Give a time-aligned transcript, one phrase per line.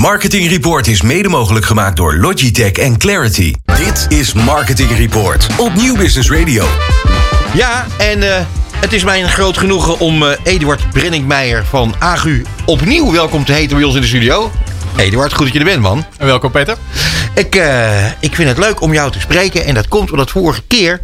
[0.00, 3.52] Marketing Report is mede mogelijk gemaakt door Logitech en Clarity.
[3.64, 6.66] Dit is Marketing Report op Nieuw Business Radio.
[7.54, 8.36] Ja, en uh,
[8.76, 13.52] het is mij een groot genoegen om uh, Eduard Brenningmeijer van Agu opnieuw welkom te
[13.52, 14.50] heten bij ons in de studio.
[14.96, 16.04] Eduard, goed dat je er bent, man.
[16.18, 16.76] En welkom, Peter.
[17.34, 19.64] Ik, uh, ik vind het leuk om jou te spreken.
[19.64, 21.00] En dat komt omdat vorige keer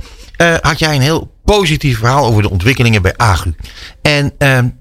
[0.61, 3.55] had jij een heel positief verhaal over de ontwikkelingen bij Agu.
[4.03, 4.33] En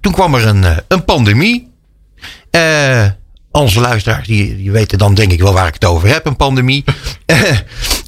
[0.02, 1.72] toen kwam er een, een pandemie.
[2.52, 3.03] Eh
[3.78, 6.36] onze luisteraars die, die weten dan denk ik wel waar ik het over heb, een
[6.36, 6.84] pandemie.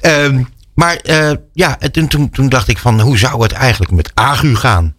[0.01, 0.47] um,
[0.81, 4.55] maar uh, ja, toen, toen, toen dacht ik van hoe zou het eigenlijk met Agu
[4.55, 4.95] gaan?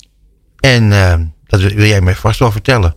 [0.60, 1.14] En uh,
[1.46, 2.94] dat wil jij me vast wel vertellen.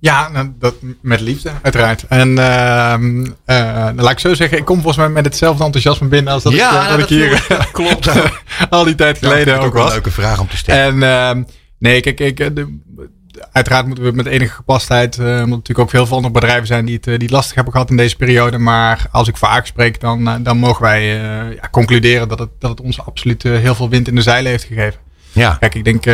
[0.00, 2.04] Ja, nou, dat, met liefde, uiteraard.
[2.08, 2.94] En uh,
[3.46, 6.52] uh, laat ik zo zeggen, ik kom volgens mij met hetzelfde enthousiasme binnen als dat,
[6.52, 8.10] ja, ik, dat, dat ik hier klopt.
[8.70, 9.86] al die tijd geleden ja, ook, ook was.
[9.86, 11.02] een leuke vraag om te stellen.
[11.02, 11.46] En
[11.78, 12.78] nee, kijk, ik, de,
[13.52, 16.66] uiteraard moeten we met enige gepastheid, uh, omdat er natuurlijk ook veel van andere bedrijven
[16.66, 18.58] zijn die het, die het lastig hebben gehad in deze periode.
[18.58, 22.48] Maar als ik vaak spreek, dan, uh, dan mogen wij uh, ja, concluderen dat het,
[22.58, 25.00] dat het ons absoluut heel veel wind in de zeilen heeft gegeven.
[25.32, 25.56] Ja.
[25.60, 26.04] Kijk, ik denk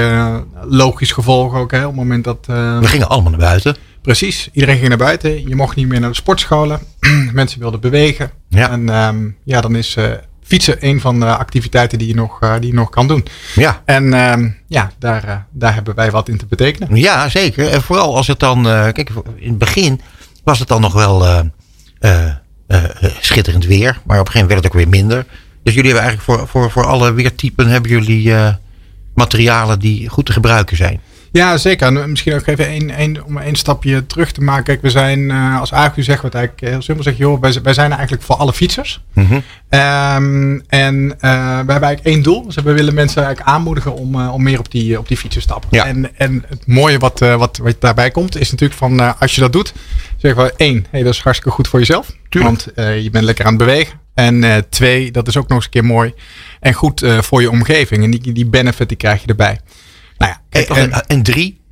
[0.62, 1.70] logisch gevolg ook.
[1.70, 2.46] Hè, op het moment dat.
[2.46, 3.76] we gingen allemaal naar buiten.
[4.02, 5.48] Precies, iedereen ging naar buiten.
[5.48, 6.80] Je mocht niet meer naar de sportscholen.
[7.32, 8.30] Mensen wilden bewegen.
[8.48, 8.70] Ja.
[8.70, 9.96] En um, ja, dan is
[10.44, 13.26] fietsen een van de activiteiten die je nog, uh, die je nog kan doen.
[13.54, 13.82] Ja.
[13.84, 16.96] En uh, ja, daar, uh, daar hebben wij wat in te betekenen.
[16.96, 17.68] Ja, zeker.
[17.68, 20.00] En vooral als het dan, kijk, in het begin
[20.44, 21.44] was het dan nog wel
[23.20, 24.00] schitterend weer.
[24.04, 25.26] Maar op een gegeven moment werd het ook weer minder.
[25.62, 28.34] Dus jullie hebben eigenlijk voor, voor, voor alle weertypen hebben jullie
[29.14, 31.00] materialen die goed te gebruiken zijn.
[31.36, 31.86] Ja, zeker.
[31.86, 34.64] En misschien ook even een, een, om een stapje terug te maken.
[34.64, 37.04] Kijk, we zijn uh, als AGU zeggen we het eigenlijk heel simpel.
[37.04, 39.00] Zeg, joh, wij, wij zijn eigenlijk voor alle fietsers.
[39.12, 39.42] Mm -hmm.
[39.80, 41.26] um, en uh, we
[41.56, 42.44] hebben eigenlijk één doel.
[42.44, 45.34] Dus we willen mensen eigenlijk aanmoedigen om, uh, om meer op die, op die fiets
[45.34, 45.68] te stappen.
[45.72, 45.86] Ja.
[45.86, 49.52] En, en het mooie wat, wat, wat daarbij komt, is natuurlijk van als je dat
[49.52, 49.72] doet,
[50.16, 52.16] zeggen we één, hey, dat is hartstikke goed voor jezelf.
[52.28, 52.64] Tuurlijk.
[52.74, 53.98] Want je bent lekker aan het bewegen.
[54.14, 56.14] En twee, dat is ook nog eens een keer mooi
[56.60, 58.04] en goed voor je omgeving.
[58.04, 59.58] En die, die benefit die krijg je erbij.
[60.24, 61.62] Nou ja, kijk, en, en, en, drie?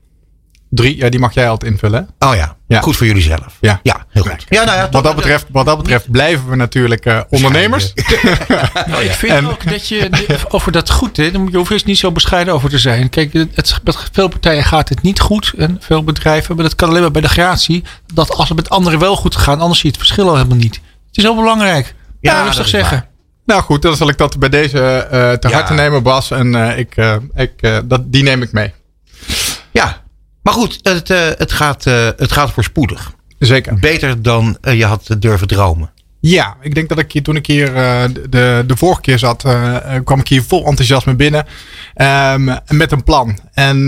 [0.70, 2.08] Drie, ja, die mag jij altijd invullen.
[2.18, 2.80] Oh ja, ja.
[2.80, 3.56] goed voor jullie zelf.
[3.60, 4.46] Ja, ja heel goed.
[4.48, 7.92] Ja, nou ja, wat, dat betreft, wat dat betreft blijven we natuurlijk uh, ondernemers.
[8.86, 10.10] nou, ik vind en, ook dat je
[10.48, 13.08] over dat goed, hè, je hoeft er niet zo bescheiden over te zijn.
[13.08, 16.88] Kijk, het, met veel partijen gaat het niet goed en veel bedrijven, maar dat kan
[16.88, 17.84] alleen maar bij de gratie.
[18.14, 20.58] Dat als het met anderen wel goed gaat, anders zie je het verschil al helemaal
[20.58, 20.74] niet.
[20.74, 21.94] Het is heel belangrijk.
[22.20, 23.06] Ja, ja rustig zeggen.
[23.44, 25.54] Nou goed, dan zal ik dat bij deze uh, te ja.
[25.54, 26.30] harte nemen, Bas.
[26.30, 28.72] En uh, ik, uh, ik, dat, die neem ik mee.
[29.70, 30.02] Ja,
[30.42, 31.08] maar goed, het,
[31.38, 31.84] het, gaat,
[32.16, 33.12] het gaat voorspoedig.
[33.38, 33.78] Zeker.
[33.78, 35.92] Beter dan je had durven dromen.
[36.24, 39.44] Ja, ik denk dat ik hier toen ik hier uh, de, de vorige keer zat,
[39.46, 41.46] uh, kwam ik hier vol enthousiasme binnen.
[41.96, 43.38] Um, met een plan.
[43.52, 43.86] En, uh,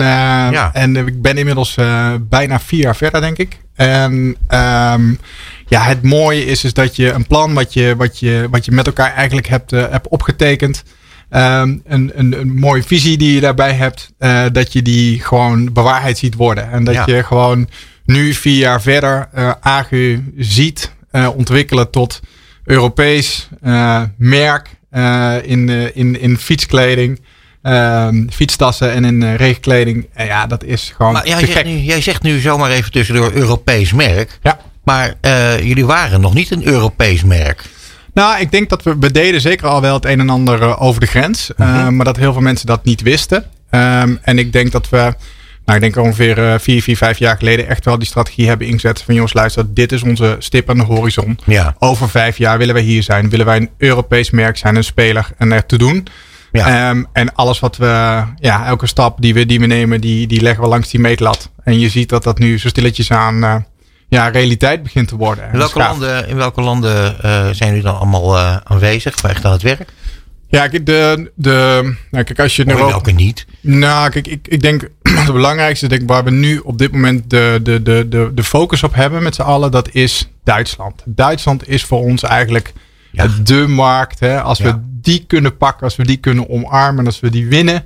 [0.50, 0.70] ja.
[0.72, 1.74] en ik ben inmiddels
[2.20, 3.58] bijna vier jaar verder, denk ik.
[3.74, 4.12] En
[4.48, 5.18] um,
[5.66, 8.72] ja, het mooie is, is dat je een plan wat je, wat je, wat je
[8.72, 10.82] met elkaar eigenlijk hebt, hebt opgetekend.
[11.30, 14.12] Um, een, een, een mooie visie die je daarbij hebt.
[14.52, 16.70] dat je die gewoon bewaarheid ziet worden.
[16.70, 17.04] En dat Ja.
[17.06, 17.68] je gewoon
[18.04, 19.28] nu vier jaar verder
[19.60, 21.03] AGU ziet uh,
[21.34, 22.20] ontwikkelen tot
[22.64, 27.20] Europees uh, merk uh, in, in, in fietskleding,
[28.30, 30.06] fietstassen en in regenkleding.
[30.12, 31.12] En ja, dat is gewoon.
[31.12, 31.52] Maar ja, jij, gek.
[31.52, 34.38] zegt nu, jij zegt nu zomaar even tussendoor Europees merk.
[34.42, 34.58] Ja.
[34.84, 35.14] Maar
[35.62, 37.64] jullie waren nog niet een Europees merk.
[38.14, 41.00] Nou, ik denk dat we, we deden zeker al wel het een en ander over
[41.00, 41.50] de grens.
[41.56, 41.68] Mhm.
[41.68, 43.44] Uh, maar dat heel veel mensen dat niet wisten.
[43.70, 45.14] Um, en ik denk dat we,
[45.64, 48.66] nou ik denk ongeveer uh, vier, vier, vijf jaar geleden echt wel die strategie hebben
[48.66, 49.02] ingezet.
[49.02, 51.38] Van jongens, luister, dit is onze stip aan de horizon.
[51.44, 51.74] Ja.
[51.78, 53.30] Over vijf jaar willen wij hier zijn.
[53.30, 56.06] Willen wij een Europees merk zijn, een speler en er te doen.
[56.52, 56.90] Ja.
[56.90, 60.40] Um, en alles wat we, ja, elke stap die we, die we nemen, die, die
[60.40, 61.50] leggen we langs die meetlat.
[61.64, 63.54] En je ziet dat dat nu zo stilletjes aan uh,
[64.08, 65.52] ja, realiteit begint te worden.
[65.52, 69.20] In welke landen, in welke landen uh, zijn jullie dan allemaal uh, aanwezig?
[69.20, 69.88] Waar echt aan het werk?
[70.54, 73.46] Ja, kijk, de, de, nou, kijk als je Of in welke niet?
[73.60, 74.88] Nou, kijk, ik, ik denk
[75.24, 78.82] het belangrijkste, denk waar we nu op dit moment de, de, de, de, de focus
[78.82, 81.02] op hebben met z'n allen, dat is Duitsland.
[81.04, 82.72] Duitsland is voor ons eigenlijk
[83.10, 83.28] Ja.
[83.42, 84.20] de markt.
[84.20, 84.40] Hè?
[84.42, 84.64] Als Ja.
[84.64, 87.84] we die kunnen pakken, als we die kunnen omarmen, als we die winnen.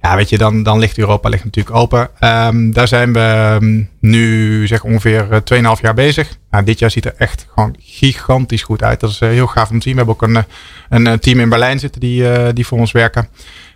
[0.00, 2.08] Ja, weet je, dan, dan ligt Europa ligt natuurlijk open.
[2.18, 6.38] Ehm, daar zijn we ehm, nu zeg ongeveer eh, 2,5 jaar bezig.
[6.50, 9.00] Nou, dit jaar ziet er echt gewoon gigantisch goed uit.
[9.00, 9.92] Dat is eh, heel gaaf om te zien.
[9.96, 10.42] We hebben ook een, eh,
[10.88, 13.28] een eh, team in Berlijn zitten die, eh, die voor ons werken.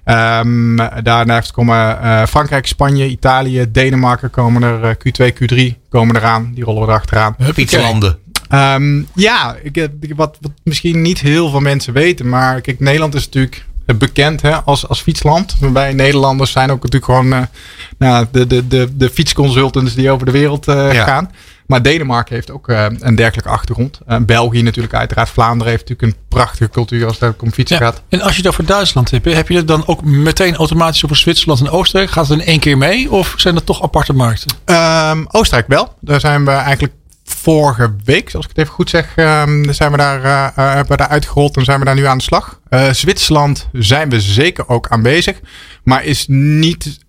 [0.04, 4.82] Ehm, daarnaast komen eh, Frankrijk, Spanje, Italië, Denemarken komen er.
[4.84, 6.50] eh, Q2, Q3 komen eraan.
[6.54, 7.34] Die rollen we erachteraan.
[7.54, 8.19] Fietslanden.
[8.48, 12.28] Ehm, ja, ik- wat, wat misschien niet heel veel mensen weten.
[12.28, 15.56] Maar kijk, Nederland is natuurlijk bekend hè, als, als fietsland.
[15.73, 17.43] Wij Nederlanders zijn ook natuurlijk gewoon eh,
[17.99, 21.05] nou, de, de, de, de fietsconsultants die over de wereld eh, Ja.
[21.05, 21.31] gaan.
[21.67, 23.99] Maar Denemarken heeft ook een dergelijke achtergrond.
[24.20, 25.29] België natuurlijk uiteraard.
[25.29, 28.02] Vlaanderen heeft natuurlijk een prachtige cultuur als het om fietsen gaat.
[28.08, 31.17] En als je dat voor Duitsland hebt, heb je dat dan ook meteen automatisch over
[31.17, 32.11] Zwitserland en Oostenrijk?
[32.11, 34.56] Gaat het in één keer mee of zijn dat toch aparte markten?
[34.64, 35.94] Um, Oostenrijk wel.
[36.00, 36.93] Daar zijn we eigenlijk
[37.34, 40.96] vorige week, als ik het even goed zeg, um, zijn we daar, uh, hebben we
[40.96, 42.61] daar uitgerold en zijn we daar nu aan de slag.
[42.70, 45.40] Uh, Zwitserland zijn we zeker ook aanwezig,
[45.84, 47.00] maar is niet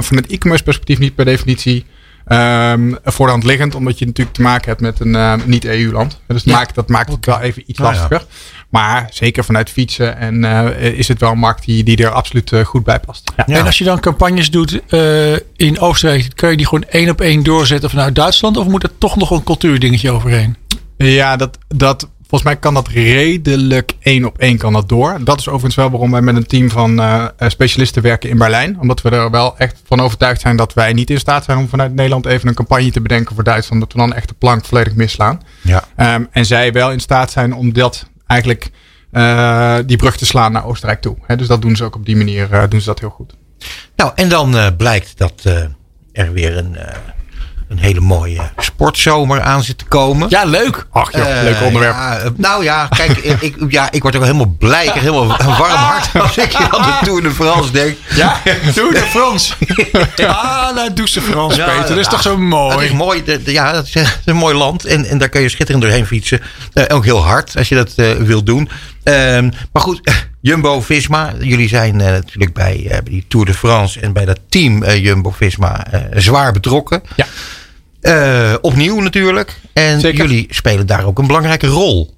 [0.00, 1.84] van het e-commerce perspectief niet per definitie
[2.26, 6.20] um, voor de hand liggend, omdat je natuurlijk te maken hebt met een niet-EU-land.
[6.26, 6.52] Dus ja.
[6.52, 8.18] maakt, dat maakt het wel even iets lastiger.
[8.18, 8.54] ja.
[8.74, 12.50] Maar zeker vanuit fietsen en uh, is het wel een markt die, die er absoluut
[12.50, 13.32] uh, goed bij past.
[13.36, 13.44] Ja.
[13.46, 17.20] En als je dan campagnes doet uh, in Oostenrijk, kun je die gewoon één op
[17.20, 18.56] één doorzetten vanuit Duitsland?
[18.56, 20.56] Of moet er toch nog een cultuurdingetje overheen?
[20.96, 25.16] Ja, dat, dat, volgens mij kan dat redelijk één op één kan dat door.
[25.24, 27.02] Dat is overigens wel waarom wij met een team van
[27.38, 28.80] specialisten werken in Berlijn.
[28.80, 31.68] Omdat we er wel echt van overtuigd zijn dat wij niet in staat zijn om
[31.68, 33.80] vanuit Nederland even een campagne te bedenken voor Duitsland.
[33.80, 35.40] Dat we dan echt de plank volledig misslaan.
[35.60, 35.84] Ja.
[36.14, 38.70] Um, en zij wel in staat zijn om dat eigenlijk
[39.12, 41.16] uh, die brug te slaan naar Oostenrijk toe.
[41.36, 43.34] dus dat doen ze ook op die manier, uh, doen ze dat heel goed.
[43.96, 45.44] Nou, en dan blijkt dat
[46.12, 46.76] er weer een
[47.74, 50.26] een hele mooie sportzomer aan zit te komen.
[50.30, 50.86] Ja, leuk.
[50.90, 51.94] Ach ja, leuk onderwerp.
[51.94, 54.86] Ja, nou ja, kijk, ik, ja, ik word ook helemaal blij.
[54.86, 57.96] Ik helemaal een warm hart als ik aan de Tour de France denk.
[58.14, 58.40] Ja,
[58.74, 59.54] Tour de France.
[60.26, 61.88] ah, nou, Douce France, ja, Peter.
[61.88, 62.74] Dat is toch zo mooi.
[62.74, 63.22] Dat is mooi.
[63.44, 63.94] ja, dat is
[64.24, 64.84] een mooi land.
[64.84, 66.40] En, en daar kun je schitterend doorheen fietsen.
[66.74, 68.68] Uh, ook heel hard, als je dat uh, wil doen.
[69.04, 70.10] Um, maar goed,
[70.40, 71.32] Jumbo-Visma.
[71.40, 75.86] Jullie zijn uh, natuurlijk bij, bij, die Tour de France en bij dat team Jumbo-Visma
[76.14, 77.02] zwaar betrokken.
[77.16, 77.26] Ja.
[78.08, 79.60] Uh, opnieuw natuurlijk.
[79.72, 82.14] En jullie spelen daar ook een belangrijke rol.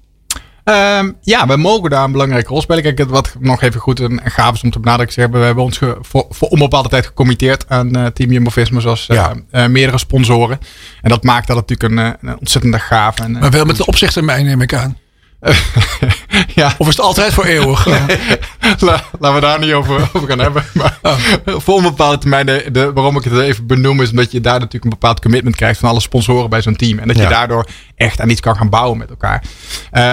[0.63, 2.83] Um, ja, we mogen daar een belangrijke rol spelen.
[2.83, 5.31] Kijk, wat nog even goed en gaaf is om te benadrukken.
[5.31, 8.79] We hebben ons ge, voor, voor onbepaalde tijd gecommitteerd aan uh, Team Jumbo-Visma.
[8.79, 9.33] Zoals ja.
[9.51, 10.59] uh, meerdere sponsoren.
[11.01, 13.19] En dat maakt dat natuurlijk een, een ontzettend gaaf.
[13.19, 14.97] En, maar wel met de opzicht mij neem ik aan.
[16.55, 16.75] ja.
[16.77, 17.87] Of is het altijd voor eeuwig?
[19.19, 20.63] laten we daar niet over, over gaan hebben.
[20.73, 21.17] Maar oh.
[21.45, 24.83] voor een bepaalde termijn, de, waarom ik het even benoem, is omdat je daar natuurlijk
[24.83, 26.99] een bepaald commitment krijgt van alle sponsoren bij zo'n team.
[26.99, 29.43] En dat je daardoor echt aan iets kan gaan bouwen met elkaar.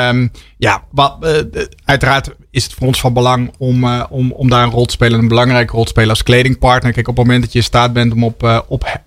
[0.09, 4.49] Um, ja, wat, uh, uiteraard is het voor ons van belang om, uh, om, om
[4.49, 6.93] daar een rol te spelen, een belangrijke rol te spelen als kledingpartner.
[6.93, 9.01] Kijk, op het moment dat je in staat bent om op, uh, op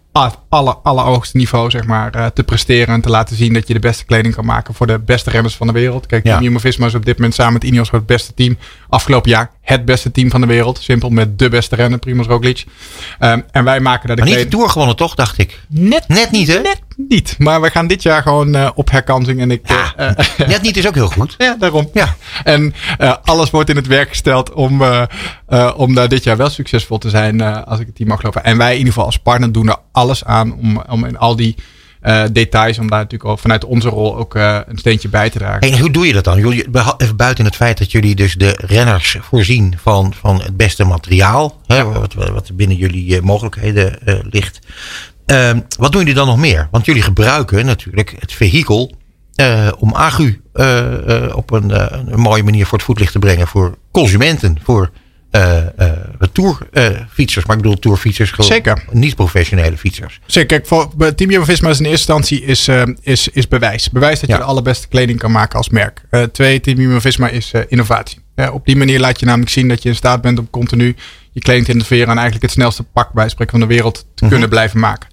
[0.49, 3.73] alle, alle hoogste niveau zeg maar, uh, te presteren en te laten zien dat je
[3.73, 6.05] de beste kleding kan maken voor de beste renners van de wereld.
[6.05, 6.41] Kijk, ja.
[6.41, 8.57] Jumbo-Visma is op dit moment samen met Ineos het beste team.
[8.89, 10.79] Afgelopen jaar het beste team van de wereld.
[10.81, 12.65] Simpel met de beste renner, Primoz Roglic.
[13.19, 15.59] Um, en wij maken daar de Maar niet de Tour gewonnen toch, dacht ik?
[15.67, 16.59] Net, net niet, hè?
[16.59, 17.35] Net niet.
[17.37, 19.39] Maar we gaan dit jaar gewoon uh, op herkansing.
[19.39, 21.35] En ik, ja, uh, net niet is ook heel goed.
[21.47, 21.89] Ja, daarom.
[21.93, 22.15] Ja.
[22.43, 24.83] En uh, alles wordt in het werk gesteld om,
[25.75, 28.43] om daar dit jaar wel succesvol te zijn, als ik het team mag geloven.
[28.43, 31.35] En wij in ieder geval als partner doen er alles aan om, om in al
[31.35, 31.55] die
[32.07, 32.79] uh, details.
[32.79, 35.61] Om daar natuurlijk ook vanuit onze rol ook uh, een steentje bij te dragen.
[35.61, 36.39] En hoe doe je dat dan?
[36.39, 36.67] Jullie,
[36.97, 41.61] even buiten het feit dat jullie dus de renners voorzien van, van het beste materiaal.
[41.65, 43.99] Hè, wat, wat binnen jullie uh, mogelijkheden
[44.29, 44.59] ligt.
[45.25, 46.67] Ehm, wat doen jullie dan nog meer?
[46.71, 48.95] Want jullie gebruiken natuurlijk het vehikel
[49.77, 50.41] om agu
[51.33, 51.69] op een,
[52.11, 53.47] een mooie manier voor het voetlicht te brengen.
[53.47, 54.91] Voor consumenten, voor
[56.31, 57.45] tourfietsers.
[57.45, 58.33] maar ik bedoel tourfietsers.
[58.37, 58.83] Zeker.
[58.91, 60.19] Niet professionele fietsers.
[60.25, 60.47] Zeker.
[60.47, 62.67] Kijk, voor Team Jumbo-Visma is in eerste instantie is,
[63.01, 63.89] is, is bewijs.
[63.89, 66.01] Bewijs dat je de allerbeste kleding kan maken als merk.
[66.31, 68.19] twee, Team Jumbo-Visma is innovatie.
[68.51, 70.95] op die manier laat je namelijk zien dat je in staat bent om continu
[71.37, 74.23] je kleding te innoveren en eigenlijk het snelste pak bij spreken van de wereld te
[74.23, 74.29] mhm.
[74.29, 75.09] kunnen blijven maken.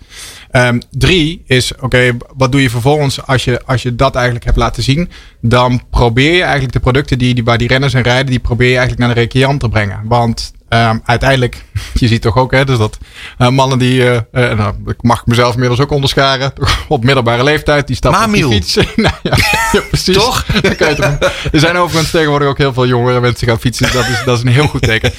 [0.56, 4.56] Um, drie is, oké, wat doe je vervolgens als je, als je dat eigenlijk hebt
[4.56, 5.10] laten zien?
[5.40, 8.68] Dan probeer je eigenlijk de producten die, die, waar die renners en rijden, die probeer
[8.68, 10.00] je eigenlijk naar de recreant te brengen.
[10.04, 11.64] Want Um, uiteindelijk,
[11.94, 12.98] je ziet toch ook, hè, dus dat
[13.38, 16.52] uh, mannen die, uh, uh, nou, ik mag mezelf inmiddels ook onderscharen,
[16.88, 18.46] op middelbare leeftijd, die stappen Mamiel.
[18.46, 18.96] op die fiets.
[18.96, 19.36] nou, ja,
[19.72, 20.16] ja, precies.
[20.16, 20.44] Toch?
[21.52, 24.44] er zijn overigens tegenwoordig ook heel veel jongere mensen gaan fietsen, dat is, dat is
[24.44, 25.12] een heel goed teken.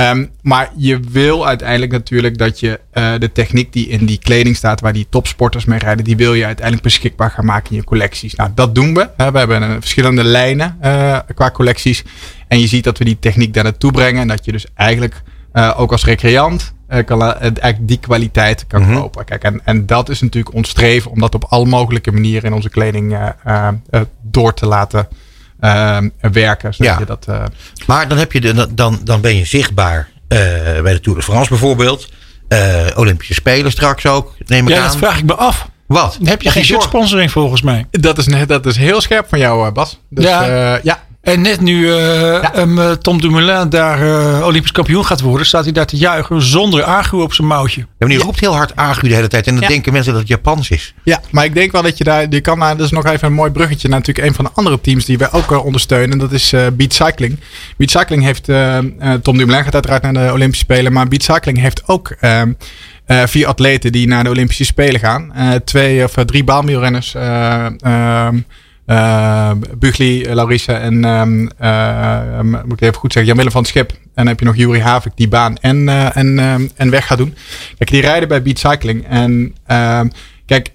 [0.00, 2.80] Um, maar je wil uiteindelijk natuurlijk dat je
[3.18, 6.44] de techniek die in die kleding staat, waar die topsporters mee rijden, die wil je
[6.44, 8.34] uiteindelijk beschikbaar gaan maken in je collecties.
[8.34, 9.08] Nou, dat doen we.
[9.16, 9.32] Hè.
[9.32, 10.78] We hebben verschillende lijnen
[11.34, 12.04] qua collecties.
[12.48, 14.20] En je ziet dat we die techniek daar naartoe brengen.
[14.20, 15.22] En dat je dus eigenlijk
[15.56, 19.00] uh, ook als recreant uh, kan, uh, eigenlijk die kwaliteit kan mm -hmm.
[19.00, 19.24] kopen.
[19.24, 22.52] Kijk, en, en dat is natuurlijk ons streven om dat op alle mogelijke manieren in
[22.52, 23.18] onze kleding
[24.22, 25.08] door te laten
[26.20, 26.72] werken.
[26.76, 26.98] Ja.
[26.98, 27.26] Je dat,
[27.86, 31.48] maar dan, heb je de, dan, dan ben je zichtbaar bij de Tour de France
[31.48, 32.12] bijvoorbeeld.
[32.94, 34.86] Olympische Spelen straks ook, neem ik ja, aan.
[34.86, 35.68] dat vraag ik me af.
[35.86, 36.18] Wat?
[36.22, 37.86] Heb je geen shirt sponsoring volgens mij?
[37.90, 40.00] Dat is, dat is heel scherp van jou, Bas.
[40.10, 40.80] Dus, ja.
[40.82, 41.05] ja.
[41.26, 45.86] En net nu uh, Tom Dumoulin daar uh, Olympisch kampioen gaat worden, staat hij daar
[45.86, 47.80] te juichen zonder agu op zijn mouwtje.
[47.80, 49.46] Ja, maar die roept heel hard agu de hele tijd.
[49.46, 50.94] En dan denken mensen dat het Japans is.
[51.04, 53.28] Ja, maar ik denk wel dat je daar, je kan daar, dat is nog even
[53.28, 56.10] een mooi bruggetje naar natuurlijk een van de andere teams die wij ook ondersteunen.
[56.10, 57.40] En dat is Beat Cycling.
[57.76, 58.44] Beat Cycling heeft,
[59.22, 62.52] Tom Dumoulin gaat uiteraard naar de Olympische Spelen, maar Beat Cycling heeft ook ehm,
[63.06, 65.32] vier atleten die naar de Olympische Spelen gaan.
[65.64, 67.14] twee of drie baanwielrenners.
[68.86, 71.40] Ehm, uh, Bugli, Larissa en um,
[72.64, 73.90] moet ik even goed zeggen, Jan-Willem van Schip.
[73.90, 76.38] En dan heb je nog Jury Havik die baan en, uh, en,
[76.76, 77.34] en weg gaat doen.
[77.78, 79.06] Kijk, die rijden bij Beat Cycling.
[79.06, 79.54] En
[80.46, 80.70] kijk,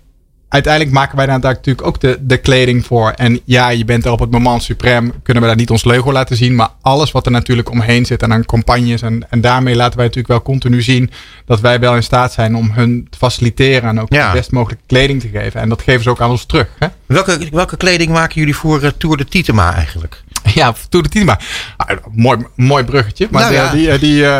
[0.51, 3.11] uiteindelijk maken wij daar natuurlijk ook de, de kleding voor.
[3.15, 5.13] En ja, je bent er op het moment suprem.
[5.23, 6.55] Kunnen we daar niet ons logo laten zien.
[6.55, 8.21] Maar alles wat er natuurlijk omheen zit.
[8.21, 9.01] En aan campagnes.
[9.01, 11.11] En, en daarmee laten wij natuurlijk wel continu zien.
[11.45, 13.89] Dat wij wel in staat zijn om hun te faciliteren.
[13.89, 15.61] En ook de best mogelijke kleding te geven.
[15.61, 16.67] En dat geven ze ook aan ons terug.
[16.79, 16.87] Hè?
[17.05, 20.23] Welke, welke kleding maken jullie voor uh, Tour de Titema eigenlijk?
[20.53, 21.39] Ja, Tour de Titema.
[21.77, 23.27] Ah, mooi, mooi bruggetje.
[23.31, 23.71] Maar nou, ja.
[23.71, 24.39] die, die, die uh,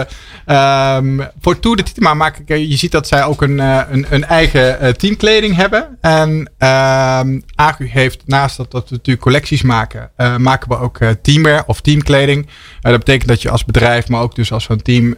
[0.51, 4.05] Um, voor Tour de Titema maak ik, je ziet dat zij ook een, eh, een,
[4.09, 5.97] een eigen uh, teamkleding hebben.
[6.01, 10.97] En um, Agu heeft naast dat, dat we natuurlijk collecties maken, uh, maken we ook
[11.21, 12.47] teamwear of teamkleding.
[12.81, 15.15] dat betekent dat je als bedrijf, maar ook dus als zo'n team,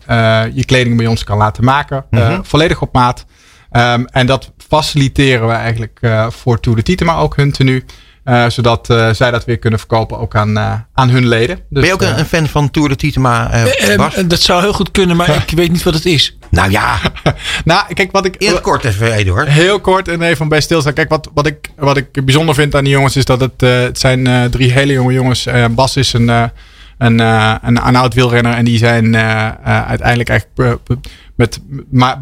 [0.53, 2.05] je kleding bij ons kan laten maken.
[2.09, 3.25] Mm volledig op maat.
[3.71, 5.99] Um, en dat faciliteren we eigenlijk
[6.29, 7.83] voor Tour de Titema ook hun tenue.
[8.25, 11.55] Uh, zodat uh, zij dat weer kunnen verkopen ook aan, uh, aan hun leden.
[11.55, 13.65] Dus, ben je ook een fan van Tour de Titema?
[14.25, 16.37] dat zou heel goed kunnen, maar ik weet niet wat het is.
[16.49, 16.99] Nou ja.
[17.65, 18.35] nou, kijk wat ik.
[18.37, 19.47] Heel kort even, Eduard.
[19.47, 20.93] Heel kort en even bij stilstaan.
[20.93, 23.99] Kijk, wat, wat, ik, wat ik bijzonder vind aan die jongens is dat het, het
[23.99, 25.47] zijn drie hele jonge jongens.
[25.71, 26.51] Bas is een, een,
[26.97, 29.17] een, een, oud wielrenner en die zijn
[29.65, 30.79] uiteindelijk eigenlijk
[31.35, 31.59] met,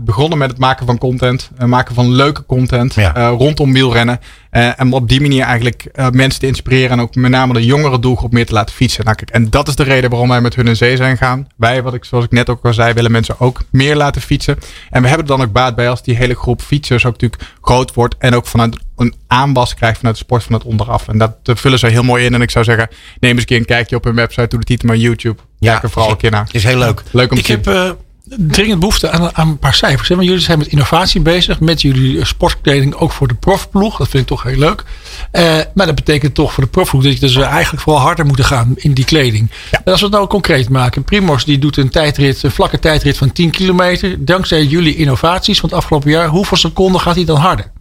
[0.04, 1.50] begonnen met het maken van content.
[1.60, 3.18] Uh, maken van leuke content ja.
[3.18, 4.20] uh, rondom wielrennen.
[4.52, 6.90] Uh, en op die manier eigenlijk mensen te inspireren.
[6.92, 9.04] En ook met name de jongere doelgroep meer te laten fietsen.
[9.06, 11.48] Nou, kijk, en dat is de reden waarom wij met hun in zee zijn gaan.
[11.58, 14.58] Wij, wat ik, zoals ik net ook al zei, willen mensen ook meer laten fietsen.
[14.90, 17.44] En we hebben er dan ook baat bij als die hele groep fietsers ook natuurlijk
[17.62, 18.16] groot wordt.
[18.18, 21.08] En ook vanuit een aanwas krijgt vanuit de sport van het onderaf.
[21.08, 22.34] En dat vullen ze heel mooi in.
[22.34, 22.90] En ik zou zeggen,
[23.20, 24.48] neem eens een keer een kijkje op hun website.
[24.48, 25.42] Doe de titel maar YouTube.
[25.60, 26.48] Ja, Kijk er vooral een keer naar.
[26.52, 27.04] is heel leuk.
[27.12, 27.74] Leuk om ik te zien.
[27.74, 27.98] Heb,
[28.38, 30.08] dringend behoefte aan, aan, een paar cijfers.
[30.08, 31.60] Want jullie zijn met innovatie bezig.
[31.60, 33.98] Met jullie sportkleding ook voor de profploeg.
[33.98, 34.84] Dat vind ik toch heel leuk.
[35.32, 35.42] Uh,
[35.74, 38.74] maar dat betekent toch voor de profploeg dat je dus eigenlijk vooral harder moeten gaan
[38.76, 39.50] in die kleding.
[39.72, 41.04] En als we het nou concreet maken.
[41.04, 44.26] Primos die doet een tijdrit, een vlakke tijdrit van 10 kilometer.
[44.26, 46.28] Dankzij jullie innovaties van het afgelopen jaar.
[46.28, 47.72] Hoeveel seconden gaat hij dan harder?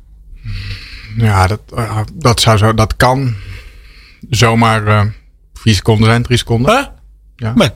[1.17, 3.35] Ja, dat, uh, dat, zou zo, dat kan
[4.31, 5.07] zomaar uh, eh,
[5.55, 6.77] 4 seconden zijn, 3 seconden.
[6.77, 6.85] Huh?
[7.37, 7.53] Ja.
[7.57, 7.71] Maar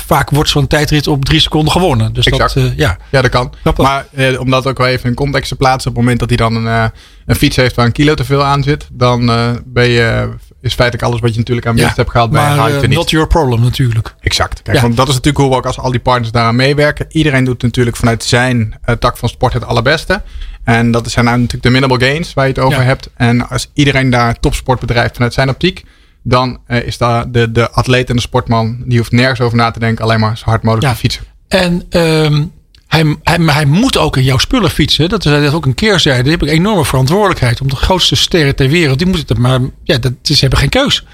[0.00, 2.12] vaak wordt zo'n tijdrit op drie seconden gewonnen.
[2.12, 2.96] Dus dat, uh, ja.
[3.10, 3.52] ja, dat kan.
[3.76, 5.90] Maar eh, om dat ook wel even in context te plaatsen.
[5.90, 6.84] Op het moment dat hij dan een, uh,
[7.26, 8.88] een fiets heeft waar een kilo te veel aan zit.
[8.92, 9.26] Dan
[9.64, 10.28] ben je,
[10.60, 12.30] is feitelijk alles wat je natuurlijk aan winst hebt gehaald.
[12.30, 14.14] Maar bij uh, not your problem natuurlijk.
[14.20, 14.62] Exact.
[14.62, 17.06] Kijk, want dat is natuurlijk hoe we ook als al die partners daaraan meewerken.
[17.08, 20.22] Iedereen doet natuurlijk vanuit zijn tak van sport het allerbeste.
[20.64, 23.10] En dat zijn nou natuurlijk de minimal gains waar je het over hebt.
[23.16, 25.84] En als iedereen daar topsportbedrijf vanuit zijn optiek
[26.22, 29.70] dan uh, is daar de, de atleet en de sportman, die hoeft nergens over na
[29.70, 31.24] te denken, alleen maar zo hard mogelijk te fietsen.
[31.48, 32.52] En um,
[32.86, 35.08] hij, hij, hij moet ook in jouw spullen fietsen.
[35.08, 36.22] Dat is dat ook een keerzijde.
[36.22, 37.60] Die heb ik enorme verantwoordelijkheid.
[37.60, 39.60] Om de grootste sterren ter wereld, die moeten het maar.
[39.82, 41.06] Ja, dat, ze hebben geen keus.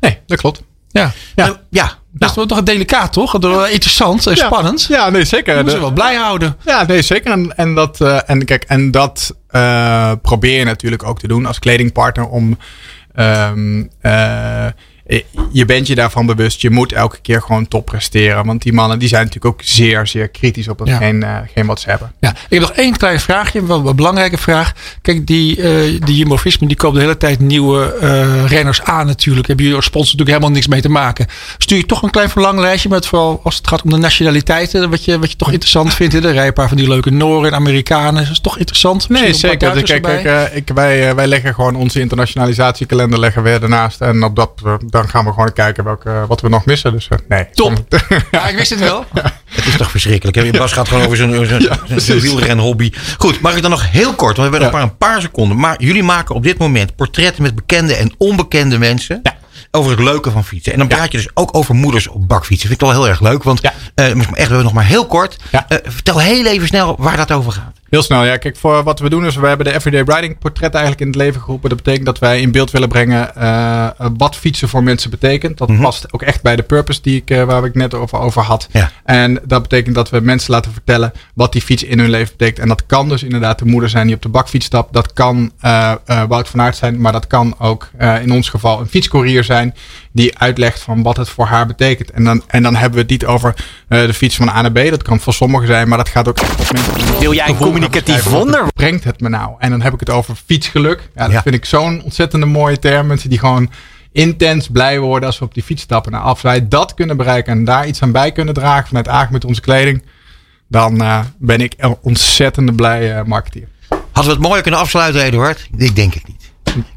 [0.00, 0.62] Nee, dat klopt.
[0.88, 1.60] Ja, ja.
[1.70, 2.00] Ja.
[2.14, 2.48] Dat is nou.
[2.48, 3.38] toch delicaat, toch?
[3.38, 4.84] Dat interessant en spannend.
[4.88, 5.54] Ja, nee, zeker.
[5.54, 6.56] Dat moeten ze wel blij houden.
[6.64, 7.32] Ja, nee, zeker.
[7.32, 11.46] En, en dat, uh, en, kijk, en dat uh, probeer je natuurlijk ook te doen
[11.46, 12.58] als kledingpartner om
[13.14, 14.72] Um, uh, eh,
[15.52, 16.60] je bent je daarvan bewust.
[16.60, 18.46] Je moet elke keer gewoon top presteren.
[18.46, 21.44] Want die mannen die zijn natuurlijk ook zeer, zeer kritisch op hetgeen ja.
[21.54, 22.12] uh, wat ze hebben.
[22.20, 23.66] Ja, ik heb nog één klein vraagje.
[23.66, 24.72] Wel een belangrijke vraag.
[25.02, 29.46] Kijk, die, uh, die Jumbo-Visma die koopt de hele tijd nieuwe uh, renners aan natuurlijk.
[29.46, 31.26] Hebben jullie als sponsor natuurlijk helemaal niks mee te maken.
[31.58, 32.88] Stuur je toch een klein verlanglijstje.
[32.88, 34.90] Met vooral als het gaat om de nationaliteiten.
[34.90, 36.14] Wat je, wat je toch interessant vindt.
[36.14, 38.22] Er rijden een paar van die leuke Noren en Amerikanen.
[38.22, 39.08] Dat is toch interessant?
[39.08, 39.72] Nee, zeker.
[39.72, 44.00] Dus kijk, kijk ik, wij, wij leggen gewoon onze internationalisatiekalender leggen we ernaast.
[44.00, 44.50] En op dat
[44.86, 46.92] dan gaan we gewoon kijken welke, wat we nog missen.
[46.92, 47.46] Dus uh, nee.
[47.54, 47.72] Top.
[48.30, 49.04] ja, ik wist het wel.
[49.44, 50.36] Het is toch verschrikkelijk.
[50.36, 50.50] Hè?
[50.50, 52.92] Bas gaat gewoon over zijn wielren hobby.
[53.18, 55.58] Goed, mag ik dan nog heel kort, want we hebben nog maar een paar seconden.
[55.58, 59.20] Maar jullie maken op dit moment portretten met bekende en onbekende mensen.
[59.22, 59.40] Ja
[59.74, 60.72] over het leuke van fietsen.
[60.72, 62.68] En dan praat je dus ook over moeders op bakfietsen.
[62.68, 63.42] Vind ik wel heel erg leuk.
[63.42, 63.72] Want ja.
[63.94, 65.36] uh, echt nog maar heel kort.
[65.52, 67.80] Uh, vertel heel even snel waar dat over gaat.
[67.92, 68.36] Heel snel, ja.
[68.36, 71.16] Kijk, voor wat we doen is, we hebben de Everyday Riding portret eigenlijk in het
[71.16, 71.68] leven geroepen.
[71.68, 75.58] Dat betekent dat wij in beeld willen brengen uh, wat fietsen voor mensen betekent.
[75.58, 75.82] Dat mhm.
[75.82, 78.68] past ook echt bij de purpose die ik, uh, waar ik net over, over had.
[78.70, 78.90] Ja.
[79.04, 82.58] En dat betekent dat we mensen laten vertellen wat die fiets in hun leven betekent.
[82.58, 84.92] En dat kan dus inderdaad de moeder zijn die op de bakfiets stapt.
[84.92, 85.92] Dat kan uh,
[86.28, 87.90] Wout van Aert zijn, maar dat kan ook
[88.22, 89.74] in ons geval een fietscourier zijn
[90.12, 92.10] die uitlegt van wat het voor haar betekent.
[92.10, 93.54] En dan, en dan hebben we het niet over
[93.88, 94.90] de fiets van A naar B.
[94.90, 97.18] Dat kan voor sommigen zijn, maar dat gaat ook echt op mensen.
[97.18, 98.66] Wil jij een communicatief wonder?
[98.74, 99.54] Brengt het me nou?
[99.58, 101.08] En dan heb ik het over fietsgeluk.
[101.14, 103.06] Ja, dat vind ik zo'n ontzettende mooie term.
[103.06, 103.70] Mensen die gewoon
[104.12, 106.12] intens blij worden als we op die fiets stappen.
[106.12, 109.30] Nou, als wij dat kunnen bereiken en daar iets aan bij kunnen dragen vanuit Aag
[109.30, 110.02] met onze kleding,
[110.68, 113.68] dan uh, ben ik een ontzettende blij uh, marketeer.
[113.88, 115.68] Hadden we het mooi kunnen afsluiten, Eduard?
[115.76, 116.41] Ik denk het niet.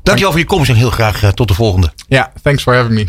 [0.03, 1.93] Dankjewel voor je komst en heel graag uh, tot de volgende.
[2.07, 3.07] Ja, thanks for having me.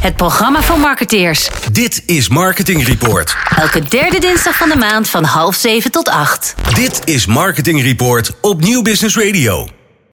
[0.00, 1.48] Het programma voor marketeers.
[1.72, 3.36] Dit is Marketing Report.
[3.56, 6.54] Elke derde dinsdag van de maand van half zeven tot acht.
[6.74, 9.68] Dit is Marketing Report op Nieuw Business Radio.